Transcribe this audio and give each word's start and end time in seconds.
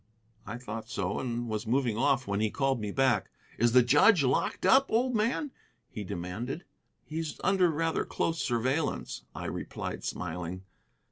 I 0.47 0.57
thought 0.57 0.89
so, 0.89 1.19
and 1.19 1.47
was 1.47 1.67
moving 1.67 1.95
off 1.95 2.25
when 2.25 2.39
he 2.39 2.49
called 2.49 2.79
me 2.81 2.89
back. 2.91 3.29
"Is 3.59 3.73
the 3.73 3.83
judge 3.83 4.23
locked 4.23 4.65
up, 4.65 4.91
old 4.91 5.15
man?" 5.15 5.51
he 5.91 6.03
demanded. 6.03 6.65
"He's 7.05 7.39
under 7.43 7.69
rather 7.69 8.03
close 8.03 8.41
surveillance," 8.41 9.25
I 9.35 9.45
replied, 9.45 10.03
smiling. 10.03 10.63